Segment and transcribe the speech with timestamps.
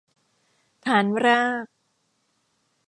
[0.85, 1.67] ฐานราก